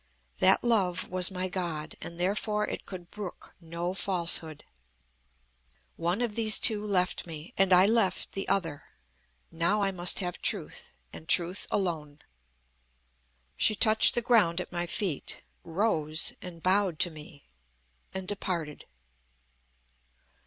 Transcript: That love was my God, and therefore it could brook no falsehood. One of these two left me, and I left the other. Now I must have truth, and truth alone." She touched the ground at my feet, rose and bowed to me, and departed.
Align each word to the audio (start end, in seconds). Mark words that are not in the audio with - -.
That 0.39 0.63
love 0.63 1.09
was 1.09 1.29
my 1.29 1.47
God, 1.47 1.95
and 2.01 2.19
therefore 2.19 2.65
it 2.67 2.87
could 2.87 3.11
brook 3.11 3.53
no 3.61 3.93
falsehood. 3.93 4.63
One 5.95 6.21
of 6.23 6.33
these 6.33 6.57
two 6.57 6.83
left 6.83 7.27
me, 7.27 7.53
and 7.55 7.71
I 7.71 7.85
left 7.85 8.31
the 8.31 8.47
other. 8.47 8.85
Now 9.51 9.83
I 9.83 9.91
must 9.91 10.17
have 10.17 10.41
truth, 10.41 10.91
and 11.13 11.29
truth 11.29 11.67
alone." 11.69 12.23
She 13.57 13.75
touched 13.75 14.15
the 14.15 14.23
ground 14.23 14.59
at 14.59 14.71
my 14.71 14.87
feet, 14.87 15.43
rose 15.63 16.33
and 16.41 16.63
bowed 16.63 16.97
to 17.01 17.11
me, 17.11 17.45
and 18.11 18.27
departed. 18.27 18.87